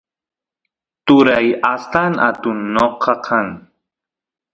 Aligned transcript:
turay 1.05 1.47
astan 1.73 2.13
atun 2.27 2.59
noqa 2.75 3.13
kan 3.25 3.47